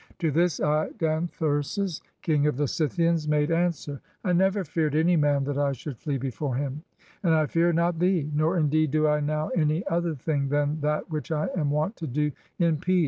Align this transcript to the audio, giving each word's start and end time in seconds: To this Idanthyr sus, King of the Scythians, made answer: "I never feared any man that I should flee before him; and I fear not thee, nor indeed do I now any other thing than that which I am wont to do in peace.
To 0.17 0.31
this 0.31 0.59
Idanthyr 0.59 1.63
sus, 1.63 2.01
King 2.23 2.47
of 2.47 2.57
the 2.57 2.67
Scythians, 2.67 3.27
made 3.27 3.51
answer: 3.51 4.01
"I 4.23 4.33
never 4.33 4.63
feared 4.63 4.95
any 4.95 5.15
man 5.15 5.43
that 5.43 5.59
I 5.59 5.73
should 5.73 5.99
flee 5.99 6.17
before 6.17 6.55
him; 6.55 6.81
and 7.21 7.35
I 7.35 7.45
fear 7.45 7.71
not 7.71 7.99
thee, 7.99 8.27
nor 8.33 8.57
indeed 8.57 8.89
do 8.89 9.07
I 9.07 9.19
now 9.19 9.49
any 9.49 9.85
other 9.85 10.15
thing 10.15 10.49
than 10.49 10.81
that 10.81 11.11
which 11.11 11.31
I 11.31 11.49
am 11.55 11.69
wont 11.69 11.97
to 11.97 12.07
do 12.07 12.31
in 12.57 12.77
peace. 12.77 12.99